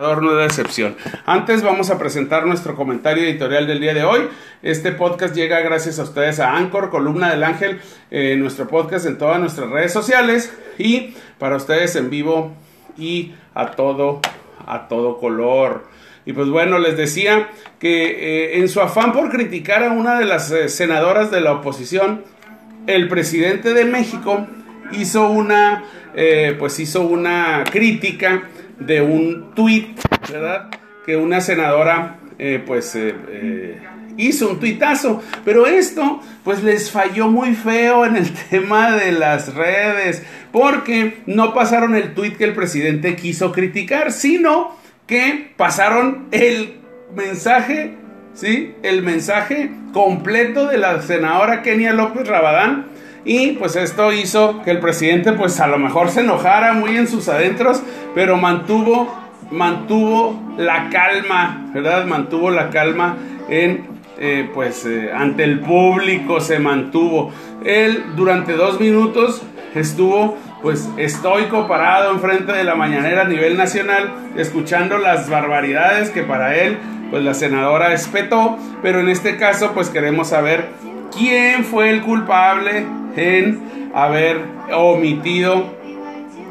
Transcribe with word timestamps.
No 0.00 0.34
de 0.34 0.46
excepción. 0.46 0.96
Antes 1.26 1.62
vamos 1.62 1.90
a 1.90 1.98
presentar 1.98 2.46
nuestro 2.46 2.74
comentario 2.74 3.22
editorial 3.22 3.66
del 3.66 3.80
día 3.80 3.92
de 3.92 4.02
hoy. 4.02 4.30
Este 4.62 4.92
podcast 4.92 5.34
llega 5.34 5.60
gracias 5.60 5.98
a 5.98 6.04
ustedes 6.04 6.40
a 6.40 6.56
Anchor, 6.56 6.88
Columna 6.88 7.28
del 7.28 7.44
Ángel, 7.44 7.82
eh, 8.10 8.34
nuestro 8.38 8.66
podcast 8.66 9.04
en 9.04 9.18
todas 9.18 9.38
nuestras 9.38 9.68
redes 9.68 9.92
sociales 9.92 10.56
y 10.78 11.12
para 11.38 11.56
ustedes 11.56 11.96
en 11.96 12.08
vivo 12.08 12.54
y 12.96 13.34
a 13.54 13.72
todo, 13.72 14.22
a 14.66 14.88
todo 14.88 15.18
color. 15.18 15.84
Y 16.24 16.32
pues 16.32 16.48
bueno, 16.48 16.78
les 16.78 16.96
decía 16.96 17.50
que 17.78 18.54
eh, 18.54 18.58
en 18.58 18.70
su 18.70 18.80
afán 18.80 19.12
por 19.12 19.28
criticar 19.28 19.84
a 19.84 19.92
una 19.92 20.18
de 20.18 20.24
las 20.24 20.50
eh, 20.50 20.70
senadoras 20.70 21.30
de 21.30 21.42
la 21.42 21.52
oposición, 21.52 22.24
el 22.86 23.06
presidente 23.06 23.74
de 23.74 23.84
México 23.84 24.46
hizo 24.92 25.28
una, 25.28 25.84
pues 26.58 26.80
hizo 26.80 27.02
una 27.02 27.64
crítica 27.70 28.48
de 28.80 29.00
un 29.02 29.54
tuit, 29.54 29.98
¿verdad? 30.30 30.70
Que 31.06 31.16
una 31.16 31.40
senadora, 31.40 32.18
eh, 32.38 32.62
pues, 32.66 32.94
eh, 32.96 33.14
eh, 33.28 33.80
hizo 34.16 34.50
un 34.50 34.58
tuitazo. 34.58 35.22
Pero 35.44 35.66
esto, 35.66 36.20
pues, 36.42 36.62
les 36.62 36.90
falló 36.90 37.28
muy 37.28 37.54
feo 37.54 38.04
en 38.04 38.16
el 38.16 38.32
tema 38.50 38.92
de 38.96 39.12
las 39.12 39.54
redes, 39.54 40.22
porque 40.50 41.18
no 41.26 41.54
pasaron 41.54 41.94
el 41.94 42.14
tuit 42.14 42.36
que 42.36 42.44
el 42.44 42.54
presidente 42.54 43.14
quiso 43.14 43.52
criticar, 43.52 44.12
sino 44.12 44.76
que 45.06 45.52
pasaron 45.56 46.28
el 46.30 46.80
mensaje, 47.14 47.94
¿sí? 48.34 48.74
El 48.82 49.02
mensaje 49.02 49.70
completo 49.92 50.66
de 50.66 50.78
la 50.78 51.02
senadora 51.02 51.62
Kenia 51.62 51.92
López 51.92 52.28
Rabadán 52.28 52.86
y 53.24 53.52
pues 53.52 53.76
esto 53.76 54.12
hizo 54.12 54.62
que 54.62 54.70
el 54.70 54.80
presidente 54.80 55.32
pues 55.32 55.60
a 55.60 55.66
lo 55.66 55.78
mejor 55.78 56.10
se 56.10 56.20
enojara 56.20 56.72
muy 56.72 56.96
en 56.96 57.06
sus 57.06 57.28
adentros, 57.28 57.82
pero 58.14 58.36
mantuvo, 58.36 59.12
mantuvo 59.50 60.54
la 60.56 60.88
calma, 60.90 61.70
¿verdad? 61.72 62.06
Mantuvo 62.06 62.50
la 62.50 62.70
calma 62.70 63.16
en, 63.48 63.86
eh, 64.18 64.48
pues 64.52 64.84
eh, 64.86 65.10
ante 65.14 65.44
el 65.44 65.60
público 65.60 66.40
se 66.40 66.58
mantuvo. 66.58 67.32
Él 67.64 68.04
durante 68.16 68.52
dos 68.54 68.80
minutos 68.80 69.42
estuvo 69.74 70.36
pues 70.62 70.88
estoico 70.98 71.66
parado 71.66 72.12
enfrente 72.12 72.52
de 72.52 72.64
la 72.64 72.74
mañanera 72.74 73.22
a 73.22 73.28
nivel 73.28 73.56
nacional, 73.56 74.12
escuchando 74.36 74.98
las 74.98 75.30
barbaridades 75.30 76.10
que 76.10 76.22
para 76.22 76.54
él 76.56 76.78
pues 77.10 77.24
la 77.24 77.34
senadora 77.34 77.92
espetó, 77.92 78.56
pero 78.82 79.00
en 79.00 79.08
este 79.08 79.36
caso 79.36 79.72
pues 79.72 79.88
queremos 79.90 80.28
saber 80.28 80.68
quién 81.16 81.64
fue 81.64 81.90
el 81.90 82.02
culpable 82.02 82.86
en 83.16 83.90
haber 83.94 84.40
omitido 84.72 85.74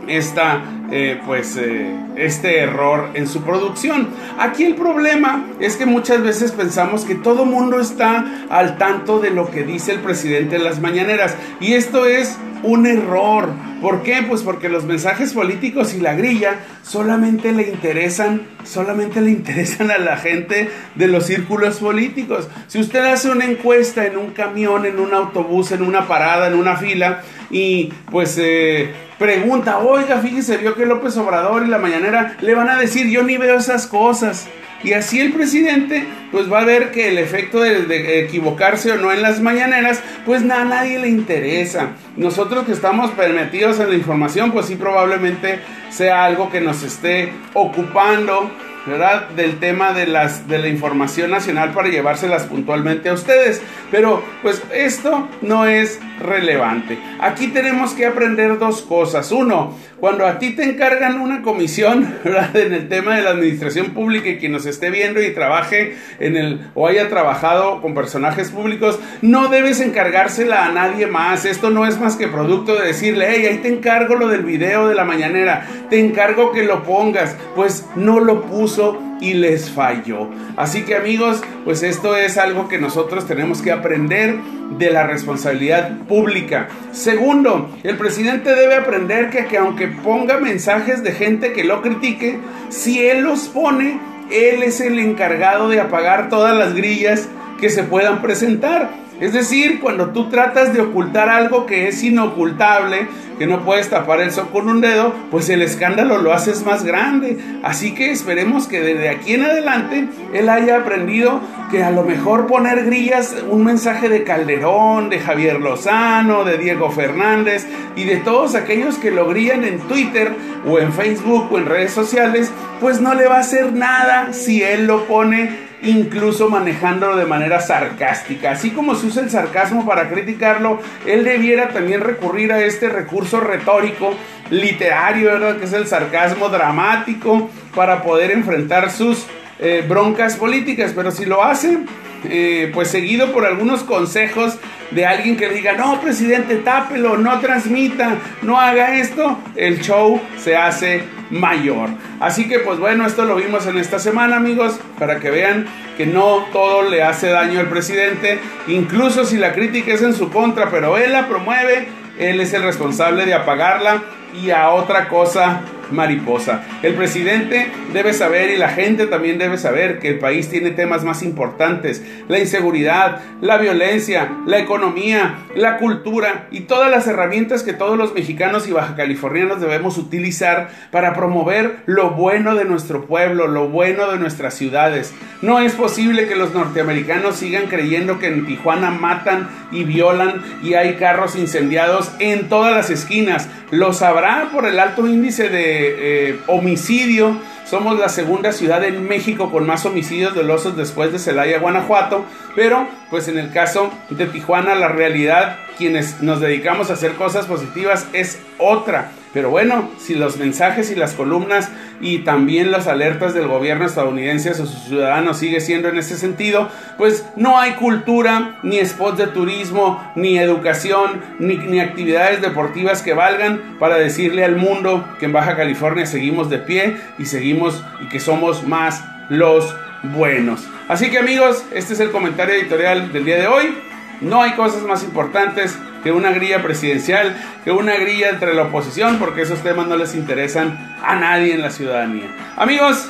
esta, 0.07 0.61
eh, 0.91 1.19
pues, 1.25 1.57
eh, 1.57 1.95
este 2.15 2.59
error 2.59 3.09
en 3.13 3.27
su 3.27 3.41
producción. 3.43 4.09
Aquí 4.37 4.63
el 4.63 4.75
problema 4.75 5.47
es 5.59 5.75
que 5.75 5.85
muchas 5.85 6.21
veces 6.21 6.51
pensamos 6.51 7.05
que 7.05 7.15
todo 7.15 7.45
mundo 7.45 7.79
está 7.79 8.45
al 8.49 8.77
tanto 8.77 9.19
de 9.19 9.29
lo 9.29 9.49
que 9.49 9.63
dice 9.63 9.91
el 9.91 9.99
presidente 9.99 10.55
en 10.55 10.63
las 10.63 10.79
mañaneras 10.79 11.35
y 11.59 11.73
esto 11.73 12.05
es 12.05 12.37
un 12.63 12.85
error. 12.85 13.49
¿Por 13.81 14.03
qué? 14.03 14.23
Pues 14.27 14.41
porque 14.43 14.67
los 14.67 14.83
mensajes 14.83 15.33
políticos 15.33 15.93
y 15.93 16.01
la 16.01 16.13
grilla 16.13 16.59
solamente 16.83 17.53
le 17.53 17.69
interesan, 17.69 18.41
solamente 18.63 19.21
le 19.21 19.31
interesan 19.31 19.91
a 19.91 19.97
la 19.97 20.17
gente 20.17 20.69
de 20.95 21.07
los 21.07 21.25
círculos 21.25 21.77
políticos. 21.77 22.49
Si 22.67 22.79
usted 22.79 23.05
hace 23.05 23.29
una 23.29 23.45
encuesta 23.45 24.05
en 24.05 24.17
un 24.17 24.31
camión, 24.31 24.85
en 24.85 24.99
un 24.99 25.13
autobús, 25.13 25.71
en 25.71 25.81
una 25.81 26.07
parada, 26.07 26.47
en 26.47 26.55
una 26.55 26.75
fila, 26.75 27.21
y 27.49 27.91
pues 28.11 28.37
eh, 28.39 28.93
pregunta, 29.17 29.79
oiga, 29.79 30.17
fíjese, 30.19 30.57
vio 30.57 30.75
que 30.75 30.78
López 30.85 31.17
Obrador 31.17 31.65
y 31.65 31.69
la 31.69 31.77
mañanera 31.77 32.35
le 32.41 32.55
van 32.55 32.69
a 32.69 32.77
decir, 32.77 33.07
yo 33.09 33.23
ni 33.23 33.37
veo 33.37 33.57
esas 33.57 33.87
cosas. 33.87 34.47
Y 34.83 34.93
así 34.93 35.19
el 35.19 35.33
presidente 35.33 36.05
pues 36.31 36.51
va 36.51 36.61
a 36.61 36.65
ver 36.65 36.91
que 36.91 37.09
el 37.09 37.17
efecto 37.17 37.59
de, 37.59 38.23
equivocarse 38.23 38.91
o 38.93 38.97
no 38.97 39.11
en 39.11 39.21
las 39.21 39.41
mañaneras 39.41 40.01
pues 40.25 40.41
a 40.49 40.63
nadie 40.63 40.99
le 40.99 41.09
interesa. 41.09 41.89
Nosotros 42.15 42.65
que 42.65 42.71
estamos 42.71 43.11
permitidos 43.11 43.79
en 43.79 43.89
la 43.89 43.95
información 43.95 44.51
pues 44.51 44.67
sí 44.67 44.75
probablemente 44.75 45.59
sea 45.89 46.23
algo 46.23 46.49
que 46.49 46.61
nos 46.61 46.83
esté 46.83 47.33
ocupando 47.53 48.49
¿verdad? 48.89 49.29
Del 49.29 49.59
tema 49.59 49.93
de, 49.93 50.07
las, 50.07 50.47
de 50.47 50.57
la 50.57 50.67
información 50.67 51.29
nacional 51.29 51.71
para 51.71 51.89
llevárselas 51.89 52.43
puntualmente 52.43 53.09
a 53.09 53.13
ustedes. 53.13 53.61
Pero 53.91 54.23
pues 54.41 54.61
esto 54.73 55.27
no 55.41 55.65
es 55.65 55.99
relevante. 56.19 56.97
Aquí 57.19 57.47
tenemos 57.47 57.93
que 57.93 58.05
aprender 58.05 58.57
dos 58.57 58.81
cosas. 58.81 59.31
Uno, 59.31 59.75
cuando 59.99 60.25
a 60.25 60.39
ti 60.39 60.55
te 60.55 60.63
encargan 60.63 61.19
una 61.19 61.41
comisión 61.41 62.15
¿verdad? 62.23 62.55
en 62.55 62.73
el 62.73 62.89
tema 62.89 63.15
de 63.15 63.23
la 63.23 63.31
administración 63.31 63.91
pública 63.91 64.29
y 64.29 64.37
quien 64.37 64.51
nos 64.51 64.65
esté 64.65 64.89
viendo 64.89 65.21
y 65.21 65.33
trabaje 65.33 65.95
en 66.19 66.35
el 66.35 66.59
o 66.73 66.87
haya 66.87 67.09
trabajado 67.09 67.81
con 67.81 67.93
personajes 67.93 68.51
públicos, 68.51 68.99
no 69.21 69.47
debes 69.49 69.79
encargársela 69.81 70.65
a 70.65 70.71
nadie 70.71 71.07
más. 71.07 71.45
Esto 71.45 71.69
no 71.69 71.85
es 71.85 71.99
más 71.99 72.15
que 72.15 72.27
producto 72.27 72.75
de 72.75 72.87
decirle, 72.87 73.27
hey, 73.29 73.45
ahí 73.45 73.57
te 73.57 73.69
encargo 73.69 74.15
lo 74.15 74.27
del 74.27 74.43
video 74.43 74.87
de 74.87 74.95
la 74.95 75.05
mañanera, 75.05 75.67
te 75.89 75.99
encargo 75.99 76.51
que 76.51 76.63
lo 76.63 76.83
pongas. 76.83 77.35
Pues 77.55 77.85
no 77.95 78.19
lo 78.19 78.43
puso 78.43 78.78
y 79.21 79.33
les 79.33 79.69
falló. 79.69 80.29
Así 80.55 80.83
que 80.83 80.95
amigos, 80.95 81.41
pues 81.65 81.83
esto 81.83 82.15
es 82.15 82.37
algo 82.37 82.67
que 82.67 82.77
nosotros 82.77 83.27
tenemos 83.27 83.61
que 83.61 83.71
aprender 83.71 84.35
de 84.77 84.91
la 84.91 85.05
responsabilidad 85.05 85.97
pública. 86.07 86.67
Segundo, 86.91 87.69
el 87.83 87.97
presidente 87.97 88.55
debe 88.55 88.75
aprender 88.75 89.29
que, 89.29 89.45
que 89.45 89.57
aunque 89.57 89.87
ponga 89.87 90.39
mensajes 90.39 91.03
de 91.03 91.11
gente 91.11 91.53
que 91.53 91.63
lo 91.63 91.81
critique, 91.81 92.39
si 92.69 92.99
él 93.05 93.21
los 93.21 93.47
pone, 93.49 93.99
él 94.31 94.63
es 94.63 94.79
el 94.79 94.99
encargado 94.99 95.69
de 95.69 95.81
apagar 95.81 96.29
todas 96.29 96.55
las 96.55 96.73
grillas 96.73 97.27
que 97.59 97.69
se 97.69 97.83
puedan 97.83 98.21
presentar. 98.21 98.89
Es 99.19 99.33
decir, 99.33 99.79
cuando 99.79 100.09
tú 100.09 100.29
tratas 100.29 100.73
de 100.73 100.81
ocultar 100.81 101.29
algo 101.29 101.65
que 101.65 101.87
es 101.87 102.01
inocultable, 102.03 103.07
que 103.37 103.47
no 103.47 103.63
puedes 103.63 103.89
tapar 103.89 104.21
el 104.21 104.31
sol 104.31 104.49
con 104.51 104.69
un 104.69 104.81
dedo, 104.81 105.13
pues 105.31 105.49
el 105.49 105.61
escándalo 105.61 106.17
lo 106.17 106.33
haces 106.33 106.65
más 106.65 106.83
grande. 106.83 107.37
Así 107.63 107.93
que 107.93 108.11
esperemos 108.11 108.67
que 108.67 108.81
desde 108.81 109.09
aquí 109.09 109.33
en 109.33 109.43
adelante 109.43 110.07
él 110.33 110.49
haya 110.49 110.77
aprendido 110.77 111.41
que 111.71 111.83
a 111.83 111.91
lo 111.91 112.03
mejor 112.03 112.47
poner 112.47 112.85
grillas, 112.85 113.35
un 113.49 113.63
mensaje 113.63 114.09
de 114.09 114.23
Calderón, 114.23 115.09
de 115.09 115.19
Javier 115.19 115.59
Lozano, 115.59 116.43
de 116.43 116.57
Diego 116.57 116.89
Fernández 116.91 117.67
y 117.95 118.05
de 118.05 118.17
todos 118.17 118.55
aquellos 118.55 118.97
que 118.97 119.11
lo 119.11 119.27
grillan 119.27 119.63
en 119.63 119.79
Twitter 119.79 120.33
o 120.65 120.79
en 120.79 120.91
Facebook 120.91 121.47
o 121.51 121.57
en 121.57 121.65
redes 121.65 121.91
sociales, 121.91 122.51
pues 122.81 122.99
no 122.99 123.13
le 123.13 123.27
va 123.27 123.37
a 123.37 123.41
hacer 123.41 123.73
nada 123.73 124.33
si 124.33 124.63
él 124.63 124.85
lo 124.85 125.05
pone 125.05 125.68
incluso 125.83 126.49
manejándolo 126.49 127.15
de 127.15 127.25
manera 127.25 127.59
sarcástica. 127.59 128.51
Así 128.51 128.71
como 128.71 128.95
se 128.95 129.07
usa 129.07 129.23
el 129.23 129.29
sarcasmo 129.29 129.85
para 129.85 130.09
criticarlo, 130.09 130.79
él 131.05 131.23
debiera 131.23 131.69
también 131.69 132.01
recurrir 132.01 132.51
a 132.51 132.63
este 132.63 132.89
recurso 132.89 133.39
retórico, 133.39 134.13
literario, 134.49 135.31
¿verdad? 135.31 135.57
Que 135.57 135.65
es 135.65 135.73
el 135.73 135.87
sarcasmo 135.87 136.49
dramático 136.49 137.49
para 137.75 138.01
poder 138.03 138.31
enfrentar 138.31 138.91
sus 138.91 139.25
eh, 139.59 139.85
broncas 139.87 140.35
políticas. 140.35 140.91
Pero 140.95 141.11
si 141.11 141.25
lo 141.25 141.43
hace, 141.43 141.79
eh, 142.25 142.71
pues 142.73 142.89
seguido 142.89 143.31
por 143.31 143.45
algunos 143.45 143.83
consejos 143.83 144.57
de 144.91 145.05
alguien 145.05 145.37
que 145.37 145.49
diga, 145.49 145.73
no, 145.73 146.01
presidente, 146.01 146.55
tápelo, 146.57 147.17
no 147.17 147.39
transmita, 147.39 148.17
no 148.41 148.59
haga 148.59 148.97
esto, 148.97 149.37
el 149.55 149.81
show 149.81 150.19
se 150.37 150.57
hace 150.57 151.03
mayor. 151.29 151.89
Así 152.19 152.47
que 152.47 152.59
pues 152.59 152.79
bueno, 152.79 153.05
esto 153.05 153.25
lo 153.25 153.35
vimos 153.35 153.65
en 153.67 153.77
esta 153.77 153.99
semana 153.99 154.37
amigos, 154.37 154.79
para 154.97 155.19
que 155.19 155.29
vean 155.29 155.65
que 155.97 156.05
no 156.05 156.45
todo 156.51 156.89
le 156.89 157.03
hace 157.03 157.29
daño 157.29 157.59
al 157.59 157.69
presidente, 157.69 158.39
incluso 158.67 159.25
si 159.25 159.37
la 159.37 159.53
crítica 159.53 159.93
es 159.93 160.01
en 160.01 160.13
su 160.13 160.29
contra, 160.29 160.69
pero 160.69 160.97
él 160.97 161.11
la 161.11 161.27
promueve, 161.27 161.87
él 162.17 162.39
es 162.39 162.53
el 162.53 162.63
responsable 162.63 163.25
de 163.25 163.33
apagarla 163.33 164.03
y 164.33 164.51
a 164.51 164.69
otra 164.69 165.07
cosa 165.07 165.61
mariposa. 165.91 166.63
El 166.81 166.95
presidente 166.95 167.71
debe 167.93 168.13
saber 168.13 168.51
y 168.51 168.57
la 168.57 168.69
gente 168.69 169.07
también 169.07 169.37
debe 169.37 169.57
saber 169.57 169.99
que 169.99 170.09
el 170.09 170.19
país 170.19 170.49
tiene 170.49 170.71
temas 170.71 171.03
más 171.03 171.23
importantes, 171.23 172.03
la 172.27 172.39
inseguridad, 172.39 173.21
la 173.41 173.57
violencia, 173.57 174.31
la 174.45 174.59
economía, 174.59 175.39
la 175.55 175.77
cultura 175.77 176.47
y 176.51 176.61
todas 176.61 176.91
las 176.91 177.07
herramientas 177.07 177.63
que 177.63 177.73
todos 177.73 177.97
los 177.97 178.13
mexicanos 178.13 178.67
y 178.67 178.71
baja 178.71 178.95
californianos 178.95 179.61
debemos 179.61 179.97
utilizar 179.97 180.69
para 180.91 181.13
promover 181.13 181.77
lo 181.85 182.11
bueno 182.11 182.55
de 182.55 182.65
nuestro 182.65 183.05
pueblo, 183.05 183.47
lo 183.47 183.69
bueno 183.69 184.11
de 184.11 184.19
nuestras 184.19 184.53
ciudades. 184.53 185.13
No 185.41 185.59
es 185.59 185.73
posible 185.73 186.27
que 186.27 186.35
los 186.35 186.53
norteamericanos 186.53 187.37
sigan 187.37 187.67
creyendo 187.67 188.19
que 188.19 188.27
en 188.27 188.45
Tijuana 188.45 188.91
matan 188.91 189.49
y 189.71 189.83
violan 189.83 190.43
y 190.63 190.73
hay 190.73 190.95
carros 190.95 191.35
incendiados 191.35 192.11
en 192.19 192.49
todas 192.49 192.75
las 192.75 192.89
esquinas. 192.89 193.49
Lo 193.71 193.93
sabrá 193.93 194.49
por 194.51 194.65
el 194.65 194.79
alto 194.79 195.07
índice 195.07 195.49
de 195.49 195.78
eh, 195.79 196.39
homicidio. 196.47 197.37
Somos 197.65 197.99
la 197.99 198.09
segunda 198.09 198.51
ciudad 198.51 198.83
en 198.83 199.07
México 199.07 199.51
con 199.51 199.67
más 199.67 199.85
homicidios 199.85 200.33
dolosos 200.33 200.75
después 200.75 201.11
de 201.11 201.19
Celaya, 201.19 201.59
Guanajuato. 201.59 202.25
Pero, 202.55 202.87
pues 203.09 203.27
en 203.27 203.37
el 203.37 203.51
caso 203.51 203.91
de 204.09 204.25
Tijuana, 204.25 204.75
la 204.75 204.87
realidad, 204.87 205.57
quienes 205.77 206.21
nos 206.21 206.39
dedicamos 206.39 206.89
a 206.89 206.93
hacer 206.93 207.13
cosas 207.13 207.45
positivas, 207.45 208.07
es 208.13 208.39
otra. 208.57 209.11
Pero 209.33 209.51
bueno, 209.51 209.89
si 209.99 210.15
los 210.15 210.37
mensajes 210.37 210.89
y 210.89 210.95
las 210.95 211.13
columnas 211.13 211.69
y 212.01 212.19
también 212.19 212.71
las 212.71 212.87
alertas 212.87 213.33
del 213.33 213.47
gobierno 213.47 213.85
estadounidense 213.85 214.49
a 214.49 214.53
sus 214.55 214.69
ciudadanos 214.69 215.37
sigue 215.37 215.61
siendo 215.61 215.87
en 215.87 215.97
ese 215.97 216.17
sentido, 216.17 216.69
pues 216.97 217.25
no 217.35 217.59
hay 217.59 217.73
cultura, 217.73 218.59
ni 218.63 218.83
spots 218.83 219.19
de 219.19 219.27
turismo, 219.27 220.03
ni 220.15 220.39
educación, 220.39 221.21
ni, 221.37 221.57
ni 221.57 221.79
actividades 221.79 222.41
deportivas 222.41 223.03
que 223.03 223.13
valgan 223.13 223.77
para 223.79 223.97
decirle 223.97 224.43
al 224.43 224.55
mundo 224.55 225.07
que 225.19 225.25
en 225.25 225.33
Baja 225.33 225.55
California 225.55 226.07
seguimos 226.07 226.49
de 226.49 226.57
pie 226.57 226.97
y 227.19 227.25
seguimos 227.25 227.83
y 228.01 228.09
que 228.09 228.19
somos 228.19 228.65
más 228.65 229.03
los 229.29 229.75
buenos. 230.03 230.67
Así 230.87 231.11
que 231.11 231.19
amigos, 231.19 231.63
este 231.71 231.93
es 231.93 231.99
el 231.99 232.09
comentario 232.09 232.55
editorial 232.55 233.13
del 233.13 233.25
día 233.25 233.37
de 233.37 233.47
hoy. 233.47 233.75
No 234.21 234.41
hay 234.41 234.53
cosas 234.53 234.81
más 234.83 235.03
importantes 235.03 235.77
que 236.03 236.11
una 236.11 236.31
grilla 236.31 236.61
presidencial, 236.61 237.35
que 237.63 237.71
una 237.71 237.95
grilla 237.95 238.29
entre 238.29 238.53
la 238.53 238.63
oposición, 238.63 239.17
porque 239.19 239.41
esos 239.41 239.59
temas 239.59 239.87
no 239.87 239.97
les 239.97 240.15
interesan 240.15 240.95
a 241.03 241.15
nadie 241.15 241.53
en 241.53 241.61
la 241.61 241.69
ciudadanía. 241.69 242.27
Amigos, 242.57 243.09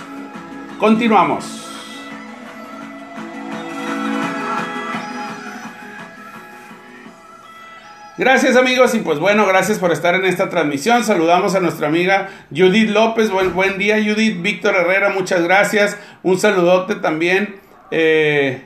continuamos. 0.80 1.60
Gracias 8.20 8.58
amigos 8.58 8.94
y 8.96 9.00
pues 9.00 9.18
bueno, 9.18 9.48
gracias 9.48 9.80
por 9.80 9.94
estar 9.94 10.14
en 10.14 10.26
esta 10.26 10.50
transmisión. 10.50 11.06
Saludamos 11.06 11.56
a 11.56 11.62
nuestra 11.62 11.88
amiga 11.88 12.28
Judith 12.54 12.90
López. 12.90 13.30
Buen, 13.32 13.78
día 13.78 13.96
Judith. 13.96 14.42
Víctor 14.42 14.76
Herrera, 14.76 15.08
muchas 15.12 15.42
gracias. 15.42 15.98
Un 16.22 16.38
saludote 16.38 16.96
también. 16.96 17.62
Eh, 17.92 18.62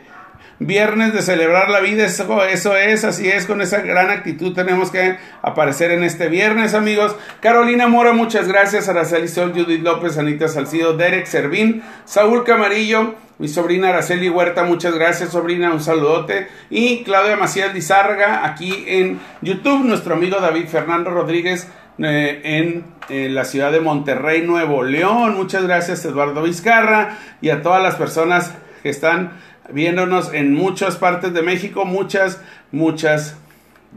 viernes 0.66 1.14
de 1.14 1.22
celebrar 1.22 1.70
la 1.70 1.80
vida, 1.80 2.06
eso, 2.06 2.44
eso 2.44 2.76
es, 2.76 3.04
así 3.04 3.30
es, 3.30 3.46
con 3.46 3.62
esa 3.62 3.82
gran 3.82 4.10
actitud 4.10 4.54
tenemos 4.54 4.92
que 4.92 5.18
aparecer 5.42 5.92
en 5.92 6.04
este 6.04 6.30
viernes, 6.30 6.74
amigos. 6.74 7.16
Carolina 7.40 7.88
Mora, 7.88 8.14
muchas 8.14 8.48
gracias. 8.48 8.90
Araceli 8.90 9.28
Sol, 9.28 9.54
Judith 9.54 9.82
López, 9.82 10.18
Anita 10.18 10.48
Salcido, 10.48 10.96
Derek 10.96 11.26
Servín, 11.26 11.84
Saúl 12.06 12.44
Camarillo, 12.44 13.16
mi 13.40 13.48
sobrina 13.48 13.90
Araceli 13.90 14.30
Huerta, 14.30 14.64
muchas 14.64 14.96
gracias, 14.96 15.32
sobrina, 15.32 15.72
un 15.72 15.82
saludote. 15.82 16.48
Y 16.70 17.04
Claudia 17.04 17.36
Macías 17.36 17.74
Lizárraga, 17.74 18.46
aquí 18.46 18.86
en 18.88 19.20
YouTube, 19.42 19.84
nuestro 19.86 20.16
amigo 20.16 20.38
David 20.40 20.68
Fernando 20.68 21.10
Rodríguez. 21.10 21.68
Eh, 22.00 22.42
en, 22.44 22.86
en 23.10 23.36
la 23.36 23.46
ciudad 23.46 23.72
de 23.72 23.80
Monterrey, 23.80 24.42
Nuevo 24.42 24.82
León. 24.82 25.36
Muchas 25.36 25.62
gracias, 25.62 26.04
Eduardo 26.06 26.42
Vizcarra, 26.42 27.20
y 27.40 27.52
a 27.52 27.62
todas 27.62 27.84
las 27.84 27.98
personas 27.98 28.52
que 28.82 28.90
están 28.90 29.34
viéndonos 29.70 30.34
en 30.34 30.54
muchas 30.54 30.98
partes 30.98 31.34
de 31.34 31.42
México. 31.42 31.86
Muchas, 31.86 32.42
muchas 32.72 33.36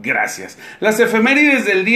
gracias. 0.01 0.57
Las 0.79 0.99
efemérides 0.99 1.65
del 1.65 1.85
día 1.85 1.95